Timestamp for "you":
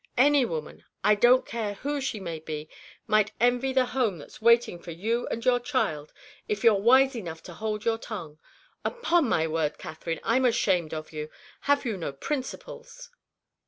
4.89-5.27, 11.13-11.29, 11.85-11.97